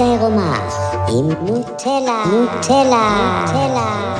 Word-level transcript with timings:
העירומה 0.00 0.68
עם 1.08 1.28
נוטלה, 1.28 2.24
נוטלה, 2.32 3.44
נוטלה. 3.46 4.16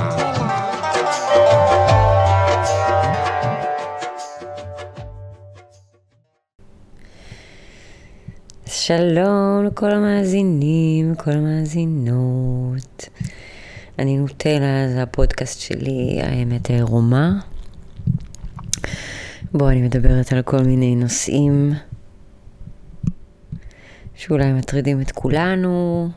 שלום 8.66 9.64
לכל 9.66 9.90
המאזינים, 9.90 11.14
כל 11.14 11.30
המאזינות. 11.30 13.08
אני 13.98 14.16
נוטלה, 14.16 14.88
זה 14.94 15.02
הפודקאסט 15.02 15.60
שלי, 15.60 16.20
האמת 16.22 16.70
העירומה. 16.70 17.32
בו 19.52 19.68
אני 19.68 19.82
מדברת 19.82 20.32
על 20.32 20.42
כל 20.42 20.60
מיני 20.60 20.94
נושאים 20.94 21.72
שאולי 24.16 24.52
מטרידים 24.52 25.00
את 25.00 25.10
כולנו, 25.10 26.08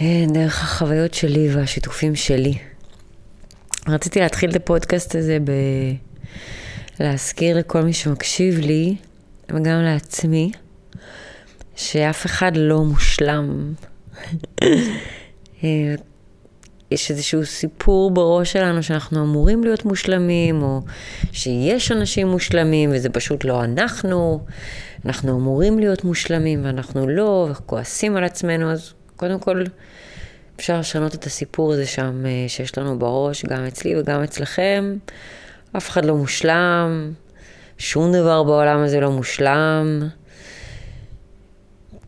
אה, 0.00 0.24
דרך 0.28 0.62
החוויות 0.62 1.14
שלי 1.14 1.54
והשיתופים 1.54 2.14
שלי. 2.14 2.54
רציתי 3.88 4.20
להתחיל 4.20 4.50
את 4.50 4.56
הפודקאסט 4.56 5.14
הזה 5.14 5.38
ב... 5.44 5.50
להזכיר 7.00 7.58
לכל 7.58 7.82
מי 7.82 7.92
שמקשיב 7.92 8.58
לי, 8.58 8.96
וגם 9.50 9.82
לעצמי, 9.82 10.50
שאף 11.76 12.26
אחד 12.26 12.52
לא 12.56 12.84
מושלם. 12.84 13.72
יש 16.94 17.10
איזשהו 17.10 17.46
סיפור 17.46 18.10
בראש 18.10 18.52
שלנו 18.52 18.82
שאנחנו 18.82 19.22
אמורים 19.22 19.64
להיות 19.64 19.84
מושלמים, 19.84 20.62
או 20.62 20.80
שיש 21.32 21.92
אנשים 21.92 22.26
מושלמים 22.26 22.90
וזה 22.92 23.10
פשוט 23.10 23.44
לא 23.44 23.64
אנחנו. 23.64 24.40
אנחנו 25.06 25.36
אמורים 25.38 25.78
להיות 25.78 26.04
מושלמים 26.04 26.64
ואנחנו 26.64 27.08
לא, 27.08 27.48
וכועסים 27.50 28.16
על 28.16 28.24
עצמנו, 28.24 28.72
אז 28.72 28.92
קודם 29.16 29.38
כל 29.38 29.64
אפשר 30.56 30.78
לשנות 30.78 31.14
את 31.14 31.24
הסיפור 31.24 31.72
הזה 31.72 31.86
שם 31.86 32.26
אה, 32.26 32.48
שיש 32.48 32.78
לנו 32.78 32.98
בראש, 32.98 33.44
גם 33.44 33.64
אצלי 33.64 34.00
וגם 34.00 34.22
אצלכם. 34.22 34.96
אף 35.76 35.90
אחד 35.90 36.04
לא 36.04 36.16
מושלם, 36.16 37.12
שום 37.78 38.12
דבר 38.12 38.42
בעולם 38.42 38.80
הזה 38.80 39.00
לא 39.00 39.10
מושלם. 39.10 40.08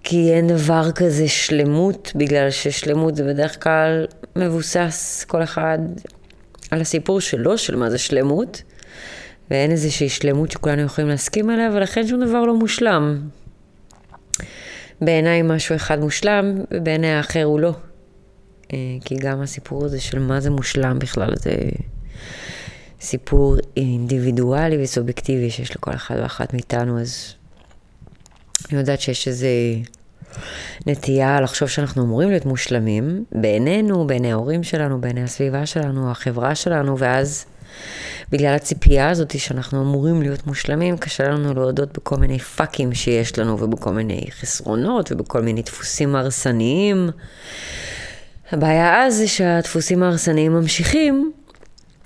כי 0.08 0.32
אין 0.32 0.46
דבר 0.46 0.92
כזה 0.94 1.28
שלמות, 1.28 2.12
בגלל 2.14 2.50
ששלמות 2.50 3.16
זה 3.16 3.24
בדרך 3.24 3.62
כלל 3.62 4.06
מבוסס 4.36 5.24
כל 5.28 5.42
אחד 5.42 5.78
על 6.70 6.80
הסיפור 6.80 7.20
שלו, 7.20 7.58
של 7.58 7.76
מה 7.76 7.90
זה 7.90 7.98
שלמות, 7.98 8.62
ואין 9.50 9.70
איזושהי 9.70 10.08
שלמות 10.08 10.50
שכולנו 10.50 10.82
יכולים 10.82 11.10
להסכים 11.10 11.50
עליה, 11.50 11.70
ולכן 11.74 12.06
שום 12.06 12.24
דבר 12.24 12.42
לא 12.44 12.54
מושלם. 12.56 13.28
בעיניי 15.00 15.42
משהו 15.42 15.76
אחד 15.76 16.00
מושלם, 16.00 16.54
ובעיני 16.70 17.12
האחר 17.12 17.44
הוא 17.44 17.60
לא. 17.60 17.72
אה, 18.72 18.78
כי 19.04 19.16
גם 19.16 19.40
הסיפור 19.40 19.84
הזה 19.84 20.00
של 20.00 20.18
מה 20.18 20.40
זה 20.40 20.50
מושלם 20.50 20.98
בכלל, 20.98 21.30
זה 21.36 21.52
סיפור 23.00 23.56
אינדיבידואלי 23.76 24.82
וסובייקטיבי 24.82 25.50
שיש 25.50 25.76
לכל 25.76 25.94
אחד 25.94 26.16
ואחת 26.22 26.52
מאיתנו, 26.52 27.00
אז 27.00 27.34
אני 28.70 28.78
יודעת 28.78 29.00
שיש 29.00 29.28
איזה 29.28 29.48
נטייה 30.86 31.40
לחשוב 31.40 31.68
שאנחנו 31.68 32.02
אמורים 32.02 32.30
להיות 32.30 32.44
מושלמים, 32.44 33.24
בעינינו, 33.32 34.06
בעיני 34.06 34.32
ההורים 34.32 34.62
שלנו, 34.62 35.00
בעיני 35.00 35.22
הסביבה 35.22 35.66
שלנו, 35.66 36.10
החברה 36.10 36.54
שלנו, 36.54 36.98
ואז 36.98 37.46
בגלל 38.32 38.54
הציפייה 38.54 39.10
הזאת 39.10 39.38
שאנחנו 39.38 39.82
אמורים 39.82 40.22
להיות 40.22 40.46
מושלמים, 40.46 40.96
קשה 40.96 41.28
לנו 41.28 41.54
להודות 41.54 41.98
בכל 41.98 42.16
מיני 42.16 42.38
פאקים 42.38 42.94
שיש 42.94 43.38
לנו, 43.38 43.60
ובכל 43.60 43.90
מיני 43.90 44.26
חסרונות, 44.40 45.12
ובכל 45.12 45.42
מיני 45.42 45.62
דפוסים 45.62 46.16
הרסניים. 46.16 47.10
הבעיה 48.52 49.04
אז 49.04 49.14
זה 49.14 49.28
שהדפוסים 49.28 50.02
ההרסניים 50.02 50.52
ממשיכים, 50.52 51.32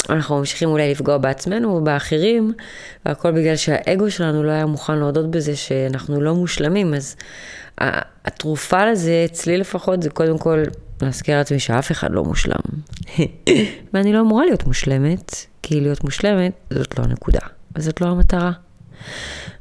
אנחנו 0.09 0.39
ממשיכים 0.39 0.69
אולי 0.69 0.91
לפגוע 0.91 1.19
בעצמנו 1.19 1.69
ובאחרים, 1.69 2.53
והכל 3.07 3.31
בגלל 3.31 3.57
שהאגו 3.57 4.11
שלנו 4.11 4.43
לא 4.43 4.51
היה 4.51 4.67
מוכן 4.67 4.99
להודות 4.99 5.31
בזה 5.31 5.57
שאנחנו 5.57 6.21
לא 6.21 6.35
מושלמים, 6.35 6.95
אז 6.95 7.17
התרופה 8.25 8.87
לזה, 8.91 9.23
אצלי 9.25 9.59
לפחות, 9.59 10.03
זה 10.03 10.11
קודם 10.11 10.39
כל 10.39 10.63
להזכיר 11.03 11.37
לעצמי 11.37 11.61
שאף 11.61 11.93
אחד 11.93 12.11
לא 12.11 12.25
מושלם. 12.25 12.61
ואני 13.95 14.13
לא 14.13 14.21
אמורה 14.21 14.45
להיות 14.45 14.67
מושלמת, 14.67 15.35
כי 15.63 15.81
להיות 15.81 16.05
מושלמת 16.05 16.53
זאת 16.71 16.99
לא 16.99 17.05
הנקודה, 17.05 17.41
וזאת 17.77 18.01
לא 18.01 18.07
המטרה. 18.07 18.53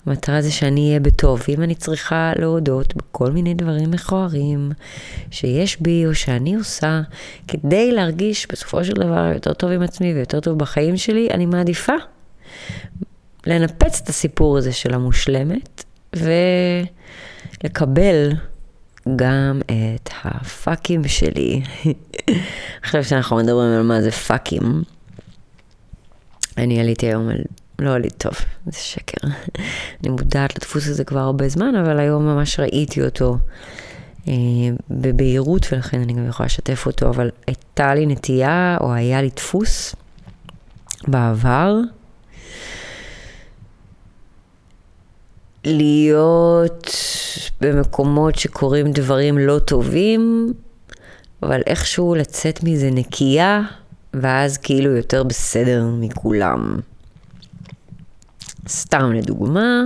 המטרה 0.09 0.42
זה 0.42 0.52
שאני 0.52 0.88
אהיה 0.88 1.00
בטוב, 1.00 1.44
ואם 1.47 1.64
אני 1.64 1.75
צריכה 1.75 2.31
להודות 2.36 2.96
בכל 2.96 3.31
מיני 3.31 3.53
דברים 3.53 3.92
מכוערים 3.92 4.72
שיש 5.31 5.81
בי 5.81 6.06
או 6.06 6.16
שאני 6.16 6.56
עושה, 6.56 7.02
כדי 7.47 7.92
להרגיש 7.92 8.48
בסופו 8.52 8.84
של 8.84 8.94
דבר 8.94 9.31
יותר 9.34 9.53
טוב 9.53 9.72
עם 9.72 9.81
עצמי 9.81 10.14
ויותר 10.14 10.40
טוב 10.40 10.59
בחיים 10.59 10.98
שלי, 10.98 11.28
אני 11.31 11.46
מעדיפה 11.46 11.94
לנפץ 13.46 14.02
את 14.03 14.09
הסיפור 14.09 14.58
הזה 14.58 14.72
של 14.72 14.94
המושלמת, 14.94 15.84
ולקבל 17.64 18.31
גם 19.16 19.62
את 19.66 20.09
הפאקים 20.24 21.08
שלי. 21.08 21.62
עכשיו 22.84 23.03
שאנחנו 23.03 23.38
מדברים 23.38 23.72
על 23.72 23.84
מה 23.84 24.02
זה 24.02 24.12
פאקים, 24.12 24.84
אני 26.58 26.80
עליתי 26.80 27.06
היום 27.06 27.30
על 27.30 27.42
לא 27.80 27.94
עלי 27.94 28.10
טוב, 28.10 28.34
זה 28.66 28.80
שקר. 28.80 29.28
אני 30.02 30.10
מודעת 30.10 30.56
לדפוס 30.56 30.88
הזה 30.88 31.04
כבר 31.04 31.20
הרבה 31.20 31.50
זמן, 31.50 31.76
אבל 31.76 32.00
היום 32.00 32.26
ממש 32.26 32.60
ראיתי 32.60 33.06
אותו 33.06 33.38
אה, 34.28 34.34
בבהירות, 34.90 35.66
ולכן 35.72 36.02
אני 36.02 36.14
גם 36.14 36.28
יכולה 36.28 36.46
לשתף 36.48 36.86
אותו, 36.86 37.10
אבל 37.10 37.30
הייתה 37.48 37.96
לי 37.96 38.06
נטייה, 38.06 38.78
או 38.82 38.94
היה 38.94 39.22
לי 39.22 39.30
דפוס 39.36 39.96
בעבר, 41.08 41.76
להיות 45.66 46.90
במקומות 47.62 48.36
שקורים 48.36 48.92
דברים 48.92 49.38
לא 49.38 49.60
טובים, 49.60 50.54
אבל 51.44 51.62
איכשהו 51.68 52.16
לצאת 52.16 52.64
מזה 52.64 52.90
נקייה, 52.92 53.62
ואז 54.14 54.58
כאילו 54.58 54.96
יותר 54.96 55.24
בסדר 55.24 55.86
מכולם. 56.00 56.80
סתם 58.69 59.12
לדוגמה, 59.13 59.84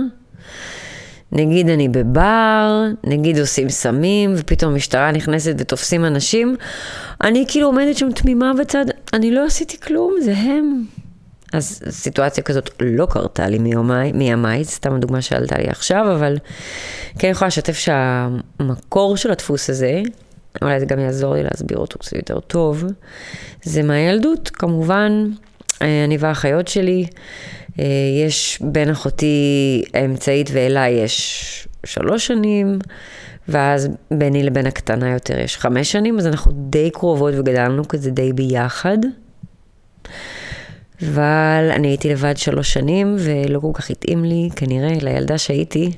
נגיד 1.32 1.68
אני 1.68 1.88
בבר, 1.88 2.84
נגיד 3.04 3.38
עושים 3.38 3.70
סמים, 3.70 4.34
ופתאום 4.36 4.72
המשטרה 4.72 5.12
נכנסת 5.12 5.54
ותופסים 5.58 6.04
אנשים, 6.04 6.56
אני 7.20 7.44
כאילו 7.48 7.66
עומדת 7.66 7.96
שם 7.96 8.12
תמימה 8.12 8.52
בצד, 8.60 8.84
אני 9.12 9.30
לא 9.30 9.44
עשיתי 9.46 9.80
כלום, 9.80 10.14
זה 10.20 10.34
הם. 10.36 10.84
אז 11.52 11.82
סיטואציה 11.90 12.44
כזאת 12.44 12.70
לא 12.80 13.06
קרתה 13.10 13.48
לי 13.48 13.58
מיומי, 13.58 14.12
מימיי, 14.12 14.64
סתם 14.64 14.94
הדוגמה 14.94 15.22
שעלתה 15.22 15.58
לי 15.58 15.68
עכשיו, 15.68 16.12
אבל 16.14 16.36
כן 17.18 17.28
יכולה 17.28 17.48
לשתף 17.48 17.76
שהמקור 17.76 19.16
של 19.16 19.30
הדפוס 19.30 19.70
הזה, 19.70 20.02
אולי 20.62 20.80
זה 20.80 20.86
גם 20.86 20.98
יעזור 20.98 21.34
לי 21.34 21.42
להסביר 21.42 21.78
אותו 21.78 21.98
קצת 21.98 22.12
יותר 22.12 22.40
טוב, 22.40 22.84
זה 23.62 23.82
מהילדות, 23.82 24.50
כמובן, 24.52 25.30
אני 25.80 26.16
והאחיות 26.16 26.68
שלי. 26.68 27.06
אה, 27.78 27.84
יש 28.26 28.58
בין 28.62 28.90
אחותי 28.90 29.82
האמצעית 29.94 30.50
ואלה 30.52 30.88
יש 30.88 31.68
שלוש 31.86 32.26
שנים, 32.26 32.78
ואז 33.48 33.88
ביני 34.10 34.42
לבין 34.42 34.66
הקטנה 34.66 35.10
יותר 35.10 35.38
יש 35.38 35.56
חמש 35.56 35.92
שנים, 35.92 36.18
אז 36.18 36.26
אנחנו 36.26 36.52
די 36.52 36.90
קרובות 36.90 37.34
וגדלנו 37.36 37.88
כזה 37.88 38.10
די 38.10 38.32
ביחד. 38.32 38.98
אבל 41.02 41.70
אני 41.70 41.88
הייתי 41.88 42.08
לבד 42.08 42.36
שלוש 42.36 42.72
שנים, 42.72 43.16
ולא 43.18 43.60
כל 43.60 43.70
כך 43.74 43.90
התאים 43.90 44.24
לי, 44.24 44.48
כנראה, 44.56 44.92
לילדה 45.02 45.38
שהייתי, 45.38 45.92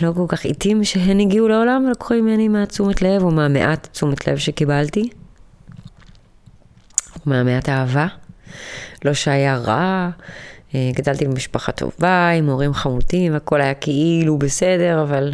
לא 0.00 0.12
כל 0.16 0.24
כך 0.28 0.46
התאים 0.46 0.84
שהן 0.84 1.20
הגיעו 1.20 1.48
לעולם 1.48 1.84
ולקחו 1.88 2.14
ממני 2.14 2.48
מהתשומת 2.48 3.02
לב, 3.02 3.22
או 3.22 3.30
מהמעט 3.30 3.88
תשומת 3.92 4.28
לב 4.28 4.36
שקיבלתי, 4.36 5.08
או 7.14 7.20
מהמעט 7.26 7.68
אהבה. 7.68 8.06
לא 9.04 9.14
שהיה 9.14 9.56
רע, 9.56 10.10
אה, 10.74 10.90
גדלתי 10.94 11.24
במשפחה 11.24 11.72
טובה, 11.72 12.28
עם 12.28 12.48
הורים 12.48 12.74
חמודים, 12.74 13.34
הכל 13.34 13.60
היה 13.60 13.74
כאילו 13.74 14.38
בסדר, 14.38 15.02
אבל 15.02 15.32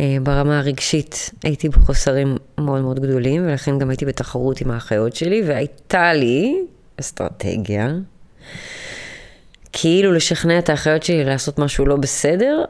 אה, 0.00 0.16
ברמה 0.22 0.58
הרגשית 0.58 1.30
הייתי 1.44 1.68
בחוסרים 1.68 2.36
מאוד 2.58 2.82
מאוד 2.82 3.00
גדולים, 3.00 3.46
ולכן 3.46 3.78
גם 3.78 3.90
הייתי 3.90 4.04
בתחרות 4.04 4.60
עם 4.60 4.70
האחיות 4.70 5.16
שלי, 5.16 5.42
והייתה 5.46 6.12
לי 6.12 6.56
אסטרטגיה, 7.00 7.88
כאילו 9.72 10.12
לשכנע 10.12 10.58
את 10.58 10.68
האחיות 10.68 11.02
שלי 11.02 11.24
לעשות 11.24 11.58
משהו 11.58 11.86
לא 11.86 11.96
בסדר, 11.96 12.64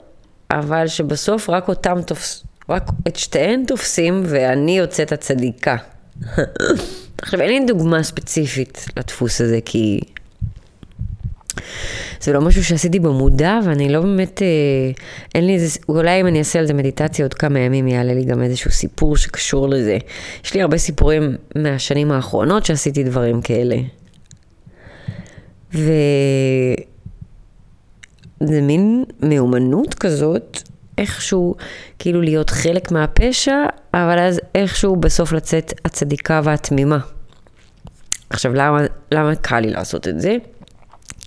אבל 0.50 0.86
שבסוף 0.86 1.50
רק 1.50 1.68
אותם 1.68 2.02
תופס, 2.02 2.44
רק 2.68 2.90
את 3.08 3.16
שתיהן 3.16 3.64
תופסים, 3.66 4.22
ואני 4.26 4.78
יוצאת 4.78 5.12
הצדיקה. 5.12 5.76
עכשיו, 7.22 7.40
אין 7.40 7.50
לי 7.50 7.66
דוגמה 7.66 8.02
ספציפית 8.02 8.86
לדפוס 8.96 9.40
הזה, 9.40 9.58
כי 9.64 10.00
זה 12.20 12.32
לא 12.32 12.40
משהו 12.40 12.64
שעשיתי 12.64 13.00
במודע, 13.00 13.58
ואני 13.64 13.88
לא 13.88 14.00
באמת, 14.00 14.42
אה, 14.42 14.46
אין 15.34 15.46
לי 15.46 15.54
איזה, 15.54 15.78
אולי 15.88 16.20
אם 16.20 16.26
אני 16.26 16.38
אעשה 16.38 16.58
על 16.58 16.66
זה 16.66 16.74
מדיטציה 16.74 17.24
עוד 17.24 17.34
כמה 17.34 17.58
ימים, 17.58 17.88
יעלה 17.88 18.14
לי 18.14 18.24
גם 18.24 18.42
איזשהו 18.42 18.70
סיפור 18.70 19.16
שקשור 19.16 19.68
לזה. 19.68 19.98
יש 20.44 20.54
לי 20.54 20.62
הרבה 20.62 20.78
סיפורים 20.78 21.36
מהשנים 21.56 22.12
האחרונות 22.12 22.66
שעשיתי 22.66 23.04
דברים 23.04 23.42
כאלה. 23.42 23.76
ו... 25.74 25.92
זה 28.40 28.60
מין 28.60 29.04
מיומנות 29.20 29.94
כזאת, 29.94 30.62
איכשהו 30.98 31.54
כאילו 31.98 32.22
להיות 32.22 32.50
חלק 32.50 32.90
מהפשע, 32.90 33.56
אבל 33.94 34.18
אז 34.18 34.40
איכשהו 34.54 34.96
בסוף 34.96 35.32
לצאת 35.32 35.72
הצדיקה 35.84 36.40
והתמימה. 36.44 36.98
עכשיו, 38.30 38.54
למה, 38.54 38.80
למה 39.12 39.34
קל 39.34 39.60
לי 39.60 39.70
לעשות 39.70 40.08
את 40.08 40.20
זה? 40.20 40.36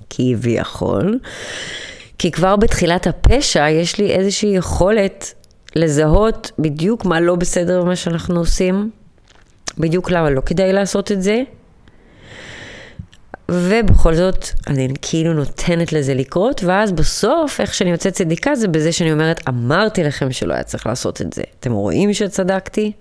כביכול. 0.10 1.20
כי 2.18 2.32
כבר 2.32 2.56
בתחילת 2.56 3.08
הפשע 3.08 3.70
יש 3.70 3.98
לי 3.98 4.12
איזושהי 4.12 4.50
יכולת 4.50 5.34
לזהות 5.76 6.52
בדיוק 6.60 7.06
מה 7.06 7.20
לא 7.20 7.36
בסדר 7.36 7.82
במה 7.82 7.96
שאנחנו 7.96 8.40
עושים, 8.40 8.90
בדיוק 9.78 10.12
למה 10.12 10.30
לא 10.30 10.42
כדאי 10.42 10.74
לעשות 10.74 11.12
את 11.12 11.22
זה, 11.22 11.42
ובכל 13.50 14.16
זאת, 14.16 14.46
אני 14.68 14.88
כאילו 15.02 15.34
נותנת 15.34 15.94
לזה 15.94 16.14
לקרות, 16.14 16.64
ואז 16.64 16.92
בסוף, 16.92 17.62
איך 17.62 17.74
שאני 17.74 17.92
יוצאת 17.92 18.14
צדיקה 18.14 18.56
זה 18.56 18.68
בזה 18.68 18.92
שאני 18.92 19.12
אומרת, 19.12 19.48
אמרתי 19.48 20.04
לכם 20.04 20.32
שלא 20.32 20.54
היה 20.54 20.64
צריך 20.64 20.88
לעשות 20.88 21.22
את 21.22 21.34
זה. 21.34 21.44
אתם 21.60 21.72
רואים 21.72 22.14
שצדקתי? 22.14 22.92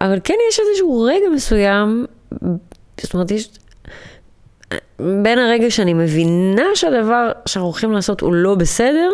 אבל 0.00 0.18
כן 0.24 0.34
יש 0.48 0.60
איזשהו 0.60 1.02
רגע 1.02 1.26
מסוים, 1.34 2.06
זאת 3.00 3.14
אומרת, 3.14 3.30
יש... 3.30 3.48
בין 4.98 5.38
הרגע 5.38 5.70
שאני 5.70 5.94
מבינה 5.94 6.66
שהדבר 6.74 7.32
שאנחנו 7.46 7.66
הולכים 7.66 7.92
לעשות 7.92 8.20
הוא 8.20 8.34
לא 8.34 8.54
בסדר, 8.54 9.10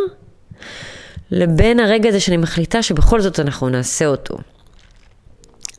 לבין 1.30 1.80
הרגע 1.80 2.08
הזה 2.08 2.20
שאני 2.20 2.36
מחליטה 2.36 2.82
שבכל 2.82 3.20
זאת 3.20 3.40
אנחנו 3.40 3.68
נעשה 3.68 4.06
אותו. 4.06 4.36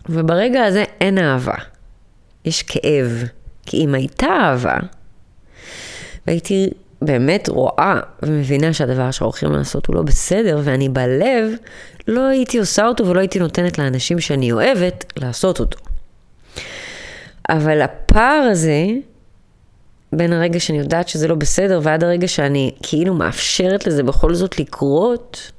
וברגע 0.09 0.63
הזה 0.63 0.83
אין 1.01 1.17
אהבה, 1.17 1.55
יש 2.45 2.63
כאב. 2.63 3.23
כי 3.65 3.77
אם 3.77 3.95
הייתה 3.95 4.27
אהבה, 4.27 4.77
והייתי 6.27 6.69
באמת 7.01 7.49
רואה 7.49 7.99
ומבינה 8.23 8.73
שהדבר 8.73 9.11
שהולכים 9.11 9.51
לעשות 9.51 9.85
הוא 9.85 9.95
לא 9.95 10.01
בסדר, 10.01 10.59
ואני 10.63 10.89
בלב, 10.89 11.51
לא 12.07 12.21
הייתי 12.21 12.57
עושה 12.57 12.87
אותו 12.87 13.07
ולא 13.07 13.19
הייתי 13.19 13.39
נותנת 13.39 13.77
לאנשים 13.77 14.19
שאני 14.19 14.51
אוהבת 14.51 15.13
לעשות 15.17 15.59
אותו. 15.59 15.77
אבל 17.49 17.81
הפער 17.81 18.47
הזה, 18.51 18.85
בין 20.13 20.33
הרגע 20.33 20.59
שאני 20.59 20.77
יודעת 20.77 21.07
שזה 21.07 21.27
לא 21.27 21.35
בסדר 21.35 21.79
ועד 21.83 22.03
הרגע 22.03 22.27
שאני 22.27 22.71
כאילו 22.83 23.13
מאפשרת 23.13 23.87
לזה 23.87 24.03
בכל 24.03 24.35
זאת 24.35 24.59
לקרות, 24.59 25.51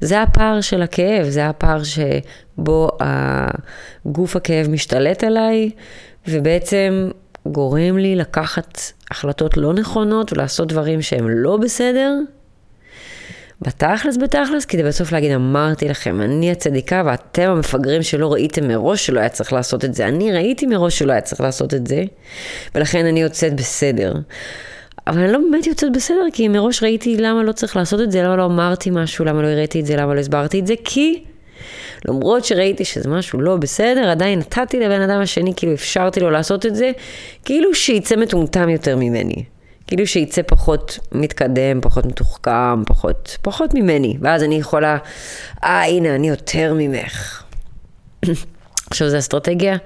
זה 0.00 0.22
הפער 0.22 0.60
של 0.60 0.82
הכאב, 0.82 1.28
זה 1.28 1.46
הפער 1.46 1.82
שבו 1.82 2.88
הגוף 3.00 4.36
הכאב 4.36 4.68
משתלט 4.70 5.24
עליי, 5.24 5.70
ובעצם 6.28 7.10
גורם 7.46 7.98
לי 7.98 8.16
לקחת 8.16 8.80
החלטות 9.10 9.56
לא 9.56 9.72
נכונות 9.72 10.32
ולעשות 10.32 10.68
דברים 10.68 11.02
שהם 11.02 11.28
לא 11.28 11.56
בסדר, 11.56 12.14
בתכלס 13.62 14.16
בתכלס, 14.16 14.64
כדי 14.64 14.82
בסוף 14.82 15.12
להגיד, 15.12 15.32
אמרתי 15.32 15.88
לכם, 15.88 16.20
אני 16.20 16.50
הצדיקה 16.50 17.02
ואתם 17.06 17.50
המפגרים 17.50 18.02
שלא 18.02 18.32
ראיתם 18.32 18.68
מראש 18.68 19.06
שלא 19.06 19.20
היה 19.20 19.28
צריך 19.28 19.52
לעשות 19.52 19.84
את 19.84 19.94
זה. 19.94 20.08
אני 20.08 20.32
ראיתי 20.32 20.66
מראש 20.66 20.98
שלא 20.98 21.12
היה 21.12 21.20
צריך 21.20 21.40
לעשות 21.40 21.74
את 21.74 21.86
זה, 21.86 22.04
ולכן 22.74 23.06
אני 23.06 23.22
יוצאת 23.22 23.54
בסדר. 23.54 24.14
אבל 25.10 25.18
אני 25.18 25.32
לא 25.32 25.38
באמת 25.38 25.66
יוצאת 25.66 25.92
בסדר, 25.92 26.24
כי 26.32 26.48
מראש 26.48 26.82
ראיתי 26.82 27.16
למה 27.16 27.42
לא 27.42 27.52
צריך 27.52 27.76
לעשות 27.76 28.00
את 28.00 28.12
זה, 28.12 28.22
למה 28.22 28.36
לא 28.36 28.44
אמרתי 28.44 28.90
משהו, 28.90 29.24
למה 29.24 29.42
לא 29.42 29.46
הראיתי 29.46 29.80
את 29.80 29.86
זה, 29.86 29.96
למה 29.96 30.14
לא 30.14 30.20
הסברתי 30.20 30.60
את 30.60 30.66
זה, 30.66 30.74
כי 30.84 31.24
למרות 32.08 32.44
שראיתי 32.44 32.84
שזה 32.84 33.08
משהו 33.08 33.40
לא 33.40 33.56
בסדר, 33.56 34.10
עדיין 34.10 34.38
נתתי 34.38 34.80
לבן 34.80 35.00
אדם 35.00 35.20
השני, 35.20 35.52
כאילו 35.56 35.74
אפשרתי 35.74 36.20
לו 36.20 36.30
לעשות 36.30 36.66
את 36.66 36.76
זה, 36.76 36.90
כאילו 37.44 37.74
שיצא 37.74 38.16
מטומטם 38.16 38.68
יותר 38.68 38.96
ממני. 38.96 39.44
כאילו 39.86 40.06
שיצא 40.06 40.42
פחות 40.46 40.98
מתקדם, 41.12 41.80
פחות 41.80 42.06
מתוחכם, 42.06 42.84
פחות, 42.84 43.36
פחות 43.42 43.74
ממני. 43.74 44.16
ואז 44.20 44.42
אני 44.42 44.54
יכולה, 44.54 44.98
אה, 45.64 45.84
הנה, 45.84 46.14
אני 46.14 46.28
יותר 46.28 46.74
ממך. 46.74 47.42
עכשיו, 48.90 49.08
זו 49.08 49.18
אסטרטגיה, 49.18 49.76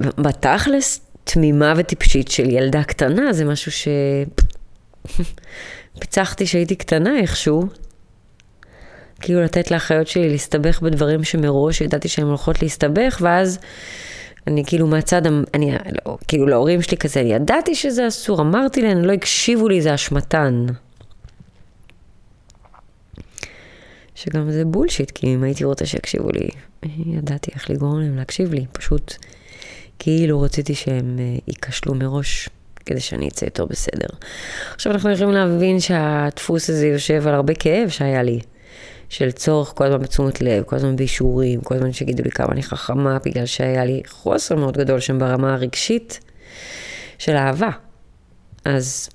בתכלס, 0.00 1.00
תמימה 1.26 1.72
וטיפשית 1.76 2.28
של 2.28 2.50
ילדה 2.50 2.84
קטנה, 2.84 3.32
זה 3.32 3.44
משהו 3.44 3.72
ש... 3.72 3.88
פיצחתי 6.00 6.46
שהייתי 6.46 6.76
קטנה 6.76 7.18
איכשהו, 7.20 7.62
כאילו 9.20 9.42
לתת 9.42 9.70
לאחיות 9.70 10.06
שלי 10.06 10.28
להסתבך 10.28 10.80
בדברים 10.82 11.24
שמראש 11.24 11.80
ידעתי 11.80 12.08
שהן 12.08 12.26
הולכות 12.26 12.62
להסתבך, 12.62 13.18
ואז 13.20 13.58
אני 14.46 14.64
כאילו 14.66 14.86
מהצד, 14.86 15.22
אני, 15.54 15.72
לא, 16.06 16.18
כאילו 16.28 16.46
להורים 16.46 16.82
שלי 16.82 16.96
כזה, 16.96 17.20
ידעתי 17.20 17.74
שזה 17.74 18.08
אסור, 18.08 18.40
אמרתי 18.40 18.82
להם, 18.82 18.98
לא 18.98 19.12
הקשיבו 19.12 19.68
לי, 19.68 19.82
זה 19.82 19.94
אשמתן. 19.94 20.66
שגם 24.14 24.50
זה 24.50 24.64
בולשיט, 24.64 25.10
כי 25.10 25.34
אם 25.34 25.42
הייתי 25.42 25.64
רוצה 25.64 25.86
שיקשיבו 25.86 26.28
לי, 26.30 26.48
ידעתי 27.06 27.50
איך 27.54 27.70
לגרום 27.70 28.00
להם 28.00 28.16
להקשיב 28.16 28.52
לי, 28.52 28.66
פשוט 28.72 29.14
כאילו 29.98 30.40
רציתי 30.40 30.74
שהם 30.74 31.16
אה, 31.18 31.36
ייכשלו 31.48 31.94
מראש. 31.94 32.48
כדי 32.86 33.00
שאני 33.00 33.28
אצא 33.28 33.44
יותר 33.44 33.64
בסדר. 33.64 34.06
עכשיו 34.74 34.92
אנחנו 34.92 35.10
יכולים 35.10 35.32
להבין 35.34 35.80
שהדפוס 35.80 36.70
הזה 36.70 36.86
יושב 36.86 37.26
על 37.26 37.34
הרבה 37.34 37.54
כאב 37.54 37.88
שהיה 37.88 38.22
לי. 38.22 38.40
של 39.08 39.30
צורך 39.30 39.72
כל 39.74 39.84
הזמן 39.84 40.02
בתשומת 40.02 40.40
לב, 40.40 40.62
כל 40.62 40.76
הזמן 40.76 40.96
באישורים, 40.96 41.60
כל 41.60 41.74
הזמן 41.74 41.92
שיגידו 41.92 42.22
לי 42.22 42.30
כמה 42.30 42.52
אני 42.52 42.62
חכמה, 42.62 43.18
בגלל 43.24 43.46
שהיה 43.46 43.84
לי 43.84 44.02
חוסר 44.08 44.56
מאוד 44.56 44.76
גדול 44.76 45.00
שם 45.00 45.18
ברמה 45.18 45.54
הרגשית 45.54 46.20
של 47.18 47.36
אהבה. 47.36 47.70
אז 48.64 49.08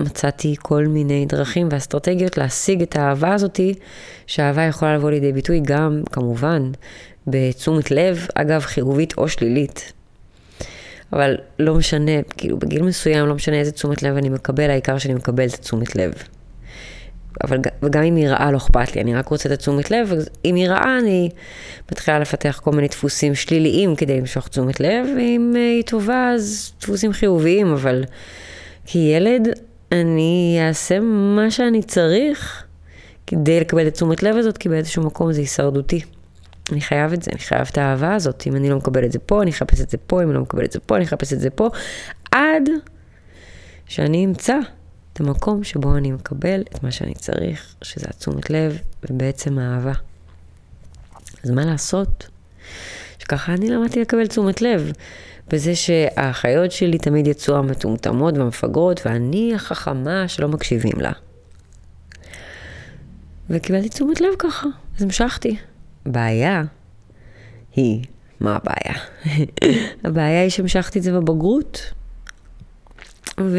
מצאתי 0.00 0.54
כל 0.62 0.86
מיני 0.86 1.26
דרכים 1.26 1.68
ואסטרטגיות 1.70 2.38
להשיג 2.38 2.82
את 2.82 2.96
האהבה 2.96 3.34
הזאתי, 3.34 3.74
שהאהבה 4.26 4.62
יכולה 4.62 4.96
לבוא 4.96 5.10
לידי 5.10 5.32
ביטוי 5.32 5.60
גם, 5.60 6.02
כמובן, 6.12 6.70
בתשומת 7.26 7.90
לב, 7.90 8.26
אגב, 8.34 8.60
חיובית 8.60 9.18
או 9.18 9.28
שלילית. 9.28 9.92
אבל 11.12 11.36
לא 11.58 11.74
משנה, 11.74 12.12
כאילו 12.36 12.58
בגיל 12.58 12.82
מסוים 12.82 13.26
לא 13.26 13.34
משנה 13.34 13.56
איזה 13.56 13.72
תשומת 13.72 14.02
לב 14.02 14.16
אני 14.16 14.28
מקבל, 14.28 14.70
העיקר 14.70 14.98
שאני 14.98 15.14
מקבל 15.14 15.46
את 15.46 15.54
התשומת 15.54 15.96
לב. 15.96 16.12
אבל 17.44 17.58
וגם 17.82 18.02
אם 18.02 18.16
היא 18.16 18.28
רעה 18.28 18.50
לא 18.50 18.56
אכפת 18.56 18.96
לי, 18.96 19.02
אני 19.02 19.14
רק 19.14 19.28
רוצה 19.28 19.48
את 19.48 19.54
התשומת 19.54 19.90
לב, 19.90 20.12
אם 20.44 20.54
היא 20.54 20.68
רעה 20.68 20.98
אני 20.98 21.30
מתחילה 21.92 22.18
לפתח 22.18 22.60
כל 22.64 22.70
מיני 22.70 22.88
דפוסים 22.88 23.34
שליליים 23.34 23.96
כדי 23.96 24.20
למשוך 24.20 24.48
תשומת 24.48 24.80
לב, 24.80 25.06
ואם 25.16 25.52
אה, 25.56 25.60
היא 25.60 25.82
טובה 25.82 26.30
אז 26.34 26.72
דפוסים 26.80 27.12
חיוביים, 27.12 27.66
אבל 27.72 28.04
כילד 28.86 29.48
אני 29.92 30.58
אעשה 30.68 31.00
מה 31.00 31.50
שאני 31.50 31.82
צריך 31.82 32.64
כדי 33.26 33.60
לקבל 33.60 33.86
את 33.86 33.94
תשומת 33.94 34.22
לב 34.22 34.36
הזאת, 34.36 34.58
כי 34.58 34.68
באיזשהו 34.68 35.02
מקום 35.02 35.32
זה 35.32 35.40
הישרדותי. 35.40 36.00
אני 36.72 36.80
חייב 36.80 37.12
את 37.12 37.22
זה, 37.22 37.30
אני 37.30 37.40
חייב 37.40 37.68
את 37.70 37.78
האהבה 37.78 38.14
הזאת. 38.14 38.44
אם 38.46 38.56
אני 38.56 38.70
לא 38.70 38.76
מקבל 38.76 39.04
את 39.04 39.12
זה 39.12 39.18
פה, 39.18 39.42
אני 39.42 39.50
אחפש 39.50 39.80
את 39.80 39.90
זה 39.90 39.96
פה, 39.98 40.22
אם 40.22 40.28
אני 40.28 40.34
לא 40.34 40.40
מקבל 40.40 40.64
את 40.64 40.72
זה 40.72 40.80
פה, 40.80 40.96
אני 40.96 41.04
אחפש 41.04 41.32
את 41.32 41.40
זה 41.40 41.50
פה, 41.50 41.68
עד 42.30 42.68
שאני 43.86 44.24
אמצא 44.24 44.58
את 45.12 45.20
המקום 45.20 45.64
שבו 45.64 45.96
אני 45.96 46.12
מקבל 46.12 46.60
את 46.60 46.82
מה 46.82 46.90
שאני 46.90 47.14
צריך, 47.14 47.74
שזה 47.82 48.06
התשומת 48.08 48.50
לב 48.50 48.78
ובעצם 49.10 49.58
האהבה. 49.58 49.92
אז 51.44 51.50
מה 51.50 51.64
לעשות? 51.64 52.28
שככה 53.18 53.54
אני 53.54 53.70
למדתי 53.70 54.00
לקבל 54.00 54.26
תשומת 54.26 54.62
לב. 54.62 54.92
בזה 55.52 55.74
שהאחיות 55.74 56.72
שלי 56.72 56.98
תמיד 56.98 57.26
יצאו 57.26 57.56
המטומטמות 57.56 58.38
והמפגרות, 58.38 59.00
ואני 59.06 59.54
החכמה 59.54 60.28
שלא 60.28 60.48
מקשיבים 60.48 61.00
לה. 61.00 61.12
וקיבלתי 63.50 63.88
תשומת 63.88 64.20
לב 64.20 64.30
ככה, 64.38 64.66
אז 64.96 65.02
המשכתי. 65.02 65.56
בעיה 66.08 66.62
היא, 67.76 68.04
מה 68.40 68.56
הבעיה? 68.56 69.02
הבעיה 70.04 70.42
היא 70.42 70.50
שהמשכתי 70.50 70.98
את 70.98 71.04
זה 71.04 71.12
בבגרות. 71.12 71.92
ו... 73.40 73.58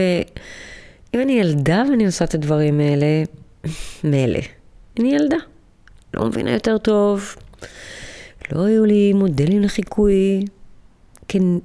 אם 1.14 1.22
אני 1.22 1.34
ילדה 1.34 1.84
ואני 1.90 2.06
עושה 2.06 2.26
את 2.26 2.34
הדברים 2.34 2.80
האלה, 2.80 3.24
מילא. 4.04 4.40
אני 5.00 5.16
ילדה. 5.16 5.38
לא 6.14 6.26
מבינה 6.26 6.52
יותר 6.52 6.78
טוב. 6.78 7.36
לא 8.52 8.66
היו 8.66 8.86
לי 8.86 9.14
מודלים 9.14 9.62
לחיקוי 9.62 10.46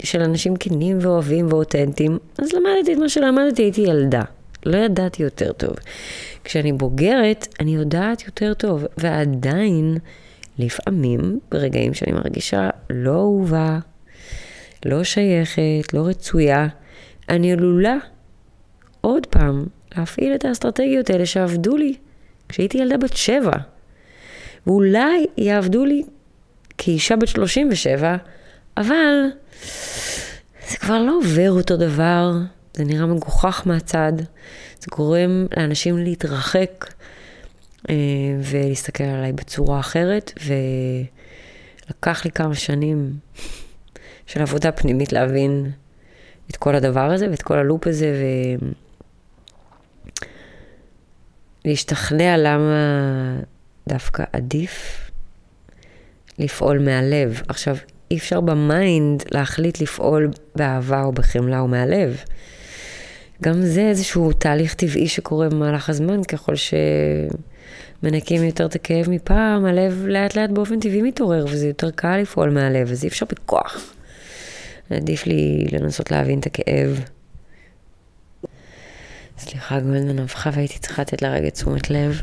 של 0.03 0.23
אנשים 0.23 0.57
כנים 0.57 0.99
ואוהבים 1.01 1.47
ואותנטיים, 1.51 2.19
אז 2.39 2.53
למדתי 2.53 2.93
את 2.93 2.99
מה 2.99 3.09
שלמדתי, 3.09 3.63
הייתי 3.63 3.81
ילדה. 3.81 4.23
לא 4.67 4.77
ידעתי 4.77 5.23
יותר 5.23 5.53
טוב. 5.53 5.77
כשאני 6.45 6.73
בוגרת, 6.73 7.49
אני 7.61 7.75
יודעת 7.75 8.27
יותר 8.27 8.55
טוב, 8.55 8.85
ועדיין, 8.99 9.99
לפעמים, 10.59 11.41
ברגעים 11.51 11.95
שאני 11.95 12.13
מרגישה 12.13 12.71
לא 12.91 13.11
אהובה, 13.11 13.79
לא 14.87 15.05
שייכת, 15.05 15.95
לא 15.95 16.07
רצויה, 16.07 16.69
אני 17.29 17.53
עלולה 17.53 17.97
עוד 19.01 19.27
פעם 19.27 19.67
להפעיל 19.97 20.35
את 20.35 20.45
האסטרטגיות 20.45 21.11
האלה 21.11 21.27
שעבדו 21.27 21.77
לי 21.77 21.95
כשהייתי 22.49 22.79
ילדה 22.79 22.97
בת 22.97 23.17
שבע. 23.17 23.57
ואולי 24.67 25.27
יעבדו 25.37 25.85
לי 25.85 26.03
כאישה 26.79 27.17
בת 27.17 27.29
37, 27.29 28.17
אבל 28.77 29.27
זה 30.69 30.77
כבר 30.77 31.03
לא 31.03 31.17
עובר 31.17 31.51
אותו 31.51 31.77
דבר, 31.77 32.33
זה 32.75 32.85
נראה 32.85 33.07
מגוחך 33.07 33.63
מהצד, 33.67 34.13
זה 34.81 34.87
גורם 34.97 35.47
לאנשים 35.57 35.99
להתרחק 35.99 36.87
ולהסתכל 38.43 39.05
עליי 39.05 39.33
בצורה 39.33 39.81
אחרת, 39.81 40.33
ולקח 41.91 42.25
לי 42.25 42.31
כמה 42.31 42.55
שנים 42.55 43.13
של 44.27 44.43
עבודה 44.43 44.73
פנימית 44.73 45.13
להבין 45.13 45.71
את 46.51 46.57
כל 46.57 46.75
הדבר 46.75 47.11
הזה 47.11 47.31
ואת 47.31 47.43
כל 47.43 47.59
הלופ 47.59 47.87
הזה, 47.87 48.13
ולהשתכנע 51.65 52.37
למה 52.37 53.41
דווקא 53.89 54.25
עדיף 54.33 55.11
לפעול 56.39 56.79
מהלב. 56.79 57.43
עכשיו, 57.49 57.77
אי 58.11 58.17
אפשר 58.17 58.41
ב 58.41 58.58
mind 58.58 59.25
להחליט 59.31 59.81
לפעול 59.81 60.31
באהבה 60.57 61.03
או 61.03 61.13
בחמלה 61.13 61.61
או 61.61 61.69
מהלב. 61.69 62.17
גם 63.43 63.63
זה 63.63 63.81
איזשהו 63.81 64.33
תהליך 64.33 64.75
טבעי 64.75 65.09
שקורה 65.09 65.49
במהלך 65.49 65.91
הזמן, 65.91 66.25
ככל 66.25 66.55
שמנקים 68.05 68.43
יותר 68.43 68.67
את 68.67 68.75
הכאב 68.75 69.11
מפעם, 69.11 69.65
הלב 69.65 70.05
לאט 70.07 70.37
לאט 70.37 70.51
באופן 70.51 70.81
טבעי 70.81 71.03
מתעורר, 71.03 71.45
וזה 71.49 71.67
יותר 71.67 71.91
קל 71.91 72.17
לפעול 72.17 72.51
מהלב, 72.51 72.91
אז 72.91 73.05
אי 73.05 73.09
אפשר 73.09 73.27
בכוח. 73.27 73.95
עדיף 74.91 75.27
לי 75.27 75.67
לנסות 75.73 76.11
להבין 76.11 76.39
את 76.39 76.47
הכאב. 76.47 77.01
סליחה, 79.39 79.81
גולדמן 79.81 80.19
נבחה 80.19 80.51
והייתי 80.53 80.79
צריכה 80.79 81.03
לתת 81.03 81.23
לה 81.23 81.31
רגע 81.31 81.51
תשומת 81.51 81.91
לב. 81.91 82.21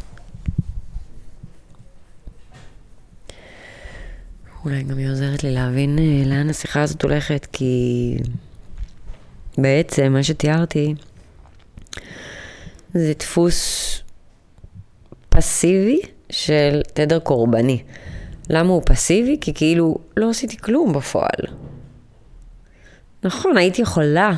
אולי 4.65 4.83
גם 4.83 4.97
היא 4.97 5.09
עוזרת 5.09 5.43
לי 5.43 5.51
להבין 5.51 5.99
אה, 5.99 6.23
לאן 6.25 6.49
השיחה 6.49 6.81
הזאת 6.81 7.03
הולכת, 7.03 7.47
כי 7.51 8.17
בעצם 9.57 10.13
מה 10.13 10.23
שתיארתי 10.23 10.95
זה 12.93 13.13
דפוס 13.19 14.00
פסיבי 15.35 15.99
של 16.29 16.81
תדר 16.93 17.19
קורבני. 17.19 17.83
למה 18.49 18.69
הוא 18.69 18.81
פסיבי? 18.85 19.37
כי 19.41 19.53
כאילו 19.53 19.97
לא 20.17 20.29
עשיתי 20.29 20.57
כלום 20.57 20.93
בפועל. 20.93 21.55
נכון, 23.23 23.57
הייתי 23.57 23.81
יכולה 23.81 24.31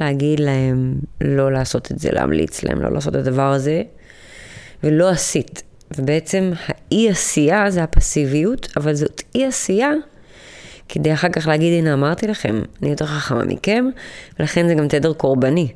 להגיד 0.00 0.40
להם 0.40 0.94
לא 1.20 1.52
לעשות 1.52 1.92
את 1.92 1.98
זה, 1.98 2.10
להמליץ 2.12 2.62
להם 2.62 2.82
לא 2.82 2.92
לעשות 2.92 3.16
את 3.16 3.26
הדבר 3.26 3.52
הזה, 3.52 3.82
ולא 4.84 5.08
עשית. 5.08 5.62
ובעצם 5.98 6.52
האי 6.66 7.10
עשייה 7.10 7.70
זה 7.70 7.82
הפסיביות, 7.82 8.68
אבל 8.76 8.94
זאת 8.94 9.22
אי 9.34 9.46
עשייה 9.46 9.90
כדי 10.88 11.12
אחר 11.12 11.28
כך 11.28 11.46
להגיד, 11.46 11.78
הנה 11.78 11.94
אמרתי 11.94 12.26
לכם, 12.26 12.62
אני 12.82 12.90
יותר 12.90 13.06
חכמה 13.06 13.44
מכם, 13.44 13.84
ולכן 14.38 14.68
זה 14.68 14.74
גם 14.74 14.88
תדר 14.88 15.12
קורבני. 15.12 15.68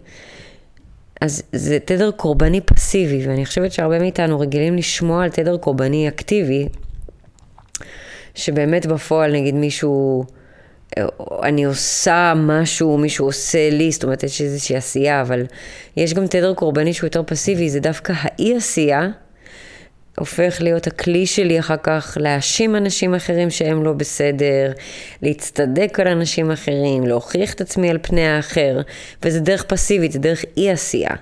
אז 1.25 1.43
זה 1.53 1.79
תדר 1.85 2.11
קורבני 2.11 2.61
פסיבי, 2.61 3.27
ואני 3.27 3.47
חושבת 3.47 3.73
שהרבה 3.73 3.99
מאיתנו 3.99 4.41
רגילים 4.41 4.77
לשמוע 4.77 5.25
על 5.25 5.31
תדר 5.31 5.57
קורבני 5.57 6.09
אקטיבי, 6.09 6.69
שבאמת 8.35 8.87
בפועל 8.87 9.33
נגיד 9.33 9.55
מישהו, 9.55 10.25
אני 11.43 11.65
עושה 11.65 12.33
משהו, 12.37 12.99
מישהו 12.99 13.27
עושה 13.27 13.71
לי, 13.71 13.93
זאת 13.93 14.05
אומרת 14.05 14.23
יש 14.23 14.41
איזושהי 14.41 14.77
עשייה, 14.77 15.23
אבל 15.23 15.43
יש 15.97 16.15
גם 16.15 16.27
תדר 16.27 16.55
קורבני 16.55 16.93
שהוא 16.93 17.07
יותר 17.07 17.23
פסיבי, 17.27 17.71
זה 17.71 17.81
דווקא 17.81 18.13
האי 18.17 18.57
עשייה. 18.57 19.09
הופך 20.19 20.57
להיות 20.61 20.87
הכלי 20.87 21.27
שלי 21.27 21.59
אחר 21.61 21.77
כך 21.83 22.19
להאשים 22.21 22.77
אנשים 22.77 23.15
אחרים 23.15 23.51
שהם 23.51 23.85
לא 23.85 23.93
בסדר, 23.93 24.73
להצטדק 25.23 26.01
על 26.01 26.09
אנשים 26.09 26.51
אחרים, 26.51 27.07
להוכיח 27.07 27.53
את 27.53 27.61
עצמי 27.61 27.91
על 27.91 27.99
פני 28.03 28.27
האחר, 28.27 28.81
וזה 29.23 29.41
דרך 29.41 29.63
פסיבית, 29.63 30.13
זה 30.13 30.19
דרך 30.19 30.45
אי 30.57 30.71
עשייה. 30.71 31.15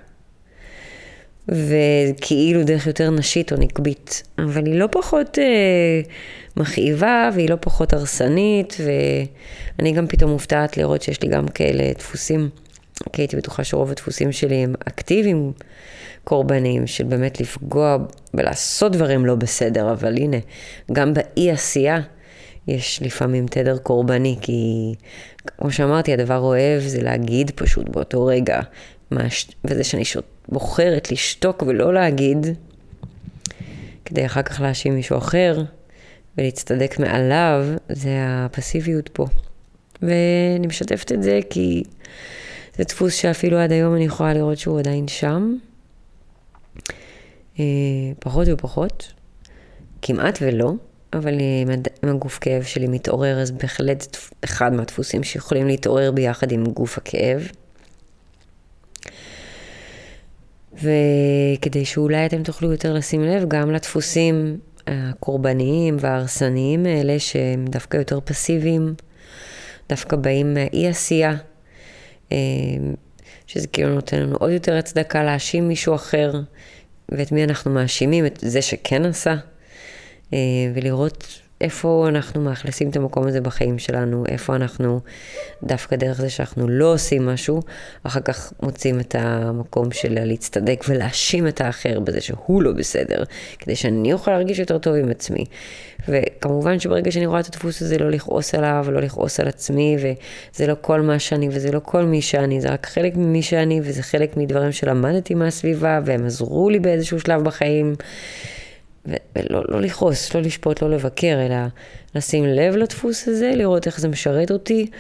וכאילו 1.48 2.64
דרך 2.64 2.86
יותר 2.86 3.10
נשית 3.10 3.52
או 3.52 3.56
נקבית, 3.56 4.22
אבל 4.38 4.66
היא 4.66 4.74
לא 4.74 4.88
פחות 4.90 5.38
אה, 5.38 6.00
מכאיבה 6.56 7.30
והיא 7.34 7.50
לא 7.50 7.56
פחות 7.60 7.92
הרסנית, 7.92 8.76
ואני 9.78 9.92
גם 9.92 10.06
פתאום 10.06 10.30
מופתעת 10.30 10.76
לראות 10.76 11.02
שיש 11.02 11.22
לי 11.22 11.28
גם 11.28 11.48
כאלה 11.48 11.92
דפוסים, 11.98 12.48
כי 13.12 13.22
הייתי 13.22 13.36
בטוחה 13.36 13.64
שרוב 13.64 13.90
הדפוסים 13.90 14.32
שלי 14.32 14.54
הם 14.54 14.74
אקטיביים. 14.88 15.52
קורבניים 16.24 16.86
של 16.86 17.04
באמת 17.04 17.40
לפגוע 17.40 17.96
ולעשות 18.34 18.92
דברים 18.92 19.26
לא 19.26 19.34
בסדר, 19.34 19.92
אבל 19.92 20.16
הנה, 20.16 20.36
גם 20.92 21.14
באי 21.14 21.50
עשייה 21.50 22.00
יש 22.68 23.02
לפעמים 23.02 23.46
תדר 23.46 23.78
קורבני, 23.78 24.36
כי 24.40 24.92
כמו 25.46 25.70
שאמרתי, 25.70 26.12
הדבר 26.12 26.38
אוהב 26.38 26.80
זה 26.80 27.02
להגיד 27.02 27.50
פשוט 27.54 27.88
באותו 27.88 28.26
רגע, 28.26 28.60
מש... 29.10 29.46
וזה 29.64 29.84
שאני 29.84 30.04
שוט... 30.04 30.24
בוחרת 30.48 31.12
לשתוק 31.12 31.62
ולא 31.66 31.94
להגיד, 31.94 32.46
כדי 34.04 34.26
אחר 34.26 34.42
כך 34.42 34.60
להאשים 34.60 34.94
מישהו 34.94 35.18
אחר 35.18 35.62
ולהצטדק 36.38 36.98
מעליו, 36.98 37.66
זה 37.88 38.10
הפסיביות 38.20 39.08
פה. 39.08 39.26
ואני 40.02 40.66
משתפת 40.66 41.12
את 41.12 41.22
זה 41.22 41.40
כי 41.50 41.82
זה 42.76 42.84
דפוס 42.84 43.14
שאפילו 43.14 43.58
עד 43.58 43.72
היום 43.72 43.94
אני 43.94 44.04
יכולה 44.04 44.34
לראות 44.34 44.58
שהוא 44.58 44.78
עדיין 44.78 45.08
שם. 45.08 45.56
אה, 47.58 47.64
פחות 48.18 48.48
ופחות, 48.52 49.12
כמעט 50.02 50.38
ולא, 50.42 50.72
אבל 51.12 51.34
אם 51.62 51.70
אה, 52.04 52.10
הגוף 52.10 52.38
כאב 52.40 52.62
שלי 52.62 52.86
מתעורר, 52.86 53.38
אז 53.38 53.50
בהחלט 53.50 54.16
אחד 54.44 54.72
מהדפוסים 54.72 55.22
שיכולים 55.22 55.66
להתעורר 55.66 56.10
ביחד 56.10 56.52
עם 56.52 56.64
גוף 56.64 56.98
הכאב. 56.98 57.48
וכדי 60.74 61.84
שאולי 61.84 62.26
אתם 62.26 62.42
תוכלו 62.42 62.72
יותר 62.72 62.94
לשים 62.94 63.22
לב 63.22 63.48
גם 63.48 63.72
לדפוסים 63.72 64.58
הקורבניים 64.86 65.96
וההרסניים 66.00 66.86
האלה, 66.86 67.18
שהם 67.18 67.64
דווקא 67.64 67.96
יותר 67.96 68.20
פסיביים, 68.24 68.94
דווקא 69.88 70.16
באים 70.16 70.54
מאי 70.54 70.88
עשייה, 70.88 71.36
אה, 72.32 72.36
שזה 73.46 73.68
כאילו 73.68 73.94
נותן 73.94 74.20
לנו 74.20 74.36
עוד 74.36 74.50
יותר 74.50 74.76
הצדקה 74.76 75.22
להאשים 75.22 75.68
מישהו 75.68 75.94
אחר, 75.94 76.32
ואת 77.18 77.32
מי 77.32 77.44
אנחנו 77.44 77.70
מאשימים, 77.70 78.26
את 78.26 78.38
זה 78.42 78.62
שכן 78.62 79.04
עשה, 79.04 79.34
אה, 80.32 80.38
ולראות 80.74 81.41
איפה 81.62 82.04
אנחנו 82.08 82.40
מאכלסים 82.40 82.90
את 82.90 82.96
המקום 82.96 83.26
הזה 83.26 83.40
בחיים 83.40 83.78
שלנו, 83.78 84.24
איפה 84.28 84.56
אנחנו, 84.56 85.00
דווקא 85.62 85.96
דרך 85.96 86.20
זה 86.20 86.30
שאנחנו 86.30 86.68
לא 86.68 86.92
עושים 86.92 87.26
משהו, 87.26 87.60
אחר 88.02 88.20
כך 88.20 88.52
מוצאים 88.62 89.00
את 89.00 89.14
המקום 89.18 89.92
של 89.92 90.24
להצטדק 90.24 90.84
ולהאשים 90.88 91.48
את 91.48 91.60
האחר 91.60 92.00
בזה 92.00 92.20
שהוא 92.20 92.62
לא 92.62 92.72
בסדר, 92.72 93.22
כדי 93.58 93.76
שאני 93.76 94.12
אוכל 94.12 94.30
להרגיש 94.30 94.58
יותר 94.58 94.78
טוב 94.78 94.94
עם 94.94 95.10
עצמי. 95.10 95.44
וכמובן 96.08 96.78
שברגע 96.78 97.10
שאני 97.10 97.26
רואה 97.26 97.40
את 97.40 97.46
הדפוס 97.46 97.82
הזה, 97.82 97.98
לא 97.98 98.10
לכעוס 98.10 98.54
עליו, 98.54 98.86
לא 98.90 99.00
לכעוס 99.00 99.40
על 99.40 99.48
עצמי, 99.48 99.96
וזה 100.00 100.66
לא 100.66 100.74
כל 100.80 101.00
מה 101.00 101.18
שאני 101.18 101.48
וזה 101.48 101.72
לא 101.72 101.80
כל 101.84 102.02
מי 102.02 102.22
שאני, 102.22 102.60
זה 102.60 102.70
רק 102.70 102.86
חלק 102.86 103.16
ממי 103.16 103.42
שאני, 103.42 103.80
וזה 103.84 104.02
חלק 104.02 104.36
מדברים 104.36 104.72
שלמדתי 104.72 105.34
מהסביבה, 105.34 106.00
והם 106.04 106.26
עזרו 106.26 106.70
לי 106.70 106.78
באיזשהו 106.78 107.20
שלב 107.20 107.44
בחיים. 107.44 107.94
ולא 109.06 109.62
לא 109.68 109.80
לכעוס, 109.80 110.34
לא 110.34 110.40
לשפוט, 110.40 110.82
לא 110.82 110.90
לבקר, 110.90 111.46
אלא 111.46 111.56
לשים 112.14 112.44
לב 112.44 112.76
לדפוס 112.76 113.28
הזה, 113.28 113.52
לראות 113.56 113.86
איך 113.86 114.00
זה 114.00 114.08
משרת 114.08 114.50
אותי, 114.50 114.90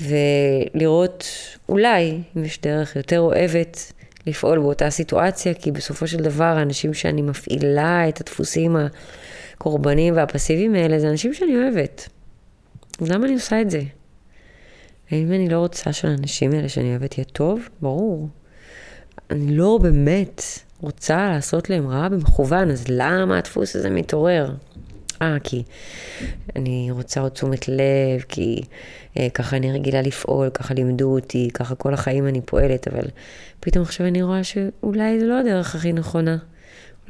ולראות 0.00 1.24
אולי 1.68 2.20
אם 2.36 2.44
יש 2.44 2.60
דרך 2.60 2.96
יותר 2.96 3.20
אוהבת 3.20 3.92
לפעול 4.26 4.58
באותה 4.58 4.90
סיטואציה, 4.90 5.54
כי 5.54 5.72
בסופו 5.72 6.06
של 6.06 6.16
דבר 6.16 6.44
האנשים 6.44 6.94
שאני 6.94 7.22
מפעילה 7.22 8.08
את 8.08 8.20
הדפוסים 8.20 8.76
הקורבניים 9.56 10.16
והפסיביים 10.16 10.74
האלה, 10.74 10.98
זה 10.98 11.10
אנשים 11.10 11.34
שאני 11.34 11.56
אוהבת. 11.56 12.08
אז 13.00 13.10
למה 13.10 13.26
אני 13.26 13.34
עושה 13.34 13.60
את 13.60 13.70
זה? 13.70 13.82
האם 15.10 15.32
אני 15.32 15.48
לא 15.48 15.58
רוצה 15.58 15.92
שלאנשים 15.92 16.52
האלה 16.52 16.68
שאני 16.68 16.90
אוהבת 16.90 17.18
יהיה 17.18 17.24
טוב? 17.24 17.68
ברור. 17.82 18.28
אני 19.30 19.56
לא 19.56 19.78
באמת 19.82 20.42
רוצה 20.80 21.28
לעשות 21.28 21.70
להם 21.70 21.88
רע 21.88 22.08
במכוון, 22.08 22.70
אז 22.70 22.84
למה 22.88 23.38
הדפוס 23.38 23.76
הזה 23.76 23.90
מתעורר? 23.90 24.54
אה, 25.22 25.36
כי 25.44 25.62
אני 26.56 26.88
רוצה 26.90 27.20
עוד 27.20 27.32
תשומת 27.32 27.68
לב, 27.68 28.20
כי 28.28 28.62
אה, 29.18 29.28
ככה 29.34 29.56
אני 29.56 29.72
רגילה 29.72 30.02
לפעול, 30.02 30.50
ככה 30.50 30.74
לימדו 30.74 31.14
אותי, 31.14 31.48
ככה 31.54 31.74
כל 31.74 31.94
החיים 31.94 32.28
אני 32.28 32.40
פועלת, 32.40 32.88
אבל 32.88 33.04
פתאום 33.60 33.82
עכשיו 33.82 34.06
אני 34.06 34.22
רואה 34.22 34.44
שאולי 34.44 35.20
זו 35.20 35.26
לא 35.26 35.38
הדרך 35.38 35.74
הכי 35.74 35.92
נכונה. 35.92 36.36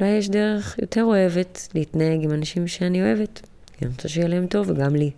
אולי 0.01 0.11
יש 0.11 0.29
דרך 0.29 0.79
יותר 0.83 1.05
אוהבת 1.05 1.69
להתנהג 1.75 2.25
עם 2.25 2.31
אנשים 2.31 2.69
שאני 2.69 3.03
אוהבת, 3.03 3.47
אני 3.83 3.91
רוצה 3.91 4.09
שיהיה 4.09 4.29
להם 4.29 4.47
טוב 4.47 4.71
וגם 4.71 4.97
לי. 4.97 5.11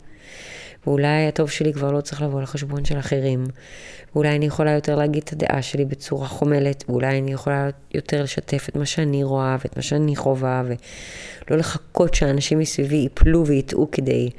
ואולי 0.88 1.26
הטוב 1.26 1.50
שלי 1.50 1.72
כבר 1.72 1.92
לא 1.92 2.00
צריך 2.00 2.22
לבוא 2.22 2.42
לחשבון 2.42 2.84
של 2.84 2.98
אחרים, 2.98 3.46
ואולי 4.14 4.36
אני 4.36 4.46
יכולה 4.46 4.70
יותר 4.70 4.96
להגיד 4.96 5.22
את 5.22 5.32
הדעה 5.32 5.62
שלי 5.62 5.84
בצורה 5.84 6.28
חומלת, 6.28 6.84
ואולי 6.88 7.18
אני 7.18 7.32
יכולה 7.32 7.70
יותר 7.94 8.22
לשתף 8.22 8.66
את 8.68 8.76
מה 8.76 8.86
שאני 8.86 9.24
רואה 9.24 9.56
ואת 9.62 9.76
מה 9.76 9.82
שאני 9.82 10.16
חווה, 10.16 10.62
ולא 10.66 11.58
לחכות 11.58 12.14
שאנשים 12.14 12.58
מסביבי 12.58 12.96
ייפלו 12.96 13.46
ויטעו 13.46 13.88
כדי 13.92 14.30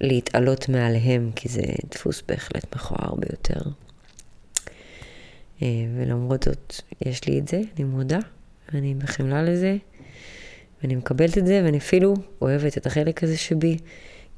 להתעלות 0.00 0.68
מעליהם, 0.68 1.30
כי 1.36 1.48
זה 1.48 1.62
דפוס 1.90 2.22
בהחלט 2.28 2.76
מכוער 2.76 3.14
ביותר. 3.14 3.70
אה, 5.62 5.66
ולמרות 5.96 6.42
זאת, 6.42 6.74
יש 7.06 7.28
לי 7.28 7.38
את 7.38 7.48
זה, 7.48 7.60
אני 7.76 7.84
מודה, 7.84 8.18
אני 8.74 8.94
בחמלה 8.94 9.42
לזה, 9.42 9.76
ואני 10.82 10.94
מקבלת 10.94 11.38
את 11.38 11.46
זה, 11.46 11.60
ואני 11.64 11.78
אפילו 11.78 12.14
אוהבת 12.42 12.78
את 12.78 12.86
החלק 12.86 13.24
הזה 13.24 13.36
שבי, 13.36 13.76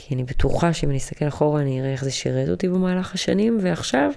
כי 0.02 0.14
אני 0.14 0.24
בטוחה 0.24 0.72
שאם 0.72 0.90
אני 0.90 0.98
אסתכל 0.98 1.28
אחורה, 1.28 1.60
אני 1.60 1.80
אראה 1.80 1.92
איך 1.92 2.04
זה 2.04 2.10
שירת 2.10 2.48
אותי 2.48 2.68
במהלך 2.68 3.14
השנים, 3.14 3.58
ועכשיו, 3.62 4.10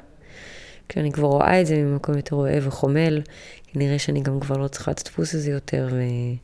כשאני 0.89 1.11
כבר 1.11 1.27
רואה 1.27 1.61
את 1.61 1.65
זה 1.65 1.75
ממקום 1.75 2.15
יותר 2.15 2.35
אוהב 2.35 2.67
וחומל, 2.67 3.21
כנראה 3.67 3.99
שאני 3.99 4.21
גם 4.21 4.39
כבר 4.39 4.57
לא 4.57 4.67
צריכה 4.67 4.91
את 4.91 4.99
הדפוס 4.99 5.35
הזה 5.35 5.51
יותר, 5.51 5.87
ואני 5.91 6.37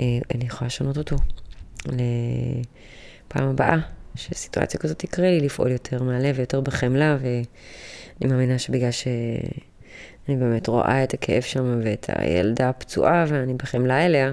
אה, 0.00 0.46
יכולה 0.46 0.66
לשנות 0.66 0.98
אותו 0.98 1.16
לפעם 1.86 3.48
הבאה. 3.48 3.78
שסיטואציה 4.14 4.80
כזאת 4.80 4.98
תקרה 4.98 5.30
לי, 5.30 5.40
לפעול 5.40 5.70
יותר 5.70 6.02
מהלב 6.02 6.34
ויותר 6.38 6.60
בחמלה, 6.60 7.16
ואני 7.20 8.32
מאמינה 8.32 8.58
שבגלל 8.58 8.90
שאני 8.90 10.36
באמת 10.36 10.66
רואה 10.66 11.04
את 11.04 11.14
הכאב 11.14 11.42
שם 11.42 11.80
ואת 11.84 12.10
הילדה 12.14 12.68
הפצועה 12.68 13.24
ואני 13.28 13.54
בחמלה 13.54 14.06
אליה, 14.06 14.32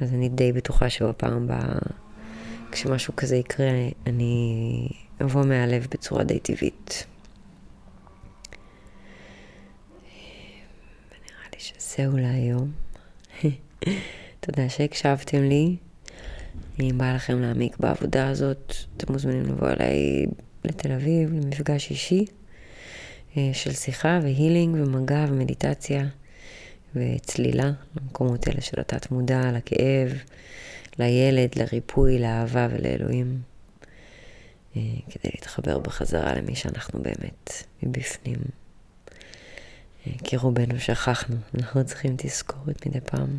אז 0.00 0.14
אני 0.14 0.28
די 0.28 0.52
בטוחה 0.52 0.90
שבפעם 0.90 1.42
הבאה, 1.42 1.78
כשמשהו 2.72 3.16
כזה 3.16 3.36
יקרה, 3.36 3.70
אני 4.06 4.88
אבוא 5.22 5.44
מהלב 5.44 5.86
בצורה 5.90 6.24
די 6.24 6.38
טבעית. 6.38 7.06
ונראה 11.08 11.46
לי 11.54 11.58
שזהו 11.60 12.16
להיום. 12.16 12.72
תודה 14.40 14.68
שהקשבתם 14.68 15.42
לי. 15.42 15.76
אם 16.80 16.98
בא 16.98 17.14
לכם 17.14 17.40
להעמיק 17.40 17.76
בעבודה 17.80 18.28
הזאת, 18.28 18.74
אתם 18.96 19.12
מוזמנים 19.12 19.42
לבוא 19.42 19.68
אליי 19.68 20.26
לתל 20.64 20.92
אביב 20.92 21.32
למפגש 21.32 21.90
אישי 21.90 22.24
אה, 23.36 23.50
של 23.52 23.72
שיחה 23.72 24.18
והילינג 24.22 24.74
ומגע 24.74 25.24
ומדיטציה 25.28 26.06
וצלילה 26.94 27.70
למקומות 27.96 28.48
האלה 28.48 28.60
של 28.60 28.80
התת 28.80 29.10
מודע, 29.10 29.40
לכאב, 29.52 30.12
לילד, 31.00 31.58
לריפוי, 31.58 32.18
לאהבה 32.18 32.68
ולאלוהים, 32.70 33.40
אה, 34.76 34.82
כדי 35.10 35.30
להתחבר 35.34 35.78
בחזרה 35.78 36.34
למי 36.34 36.54
שאנחנו 36.54 37.02
באמת 37.02 37.52
מבפנים. 37.82 38.38
אה, 40.06 40.12
כי 40.24 40.36
רובנו 40.36 40.80
שכחנו, 40.80 41.36
אנחנו 41.58 41.84
צריכים 41.84 42.14
תזכורת 42.18 42.86
מדי 42.86 43.00
פעם. 43.00 43.38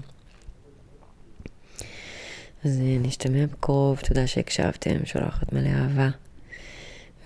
אז 2.65 2.79
אה, 2.79 2.97
נשתמע 3.01 3.45
בקרוב, 3.45 3.99
תודה 4.07 4.27
שהקשבתם, 4.27 5.05
שולחת 5.05 5.53
מלא 5.53 5.69
אהבה. 5.69 6.09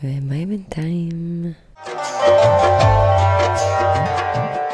וביי 0.03 0.45
בינתיים. 0.45 1.53
thank 4.35 4.59
you 4.59 4.64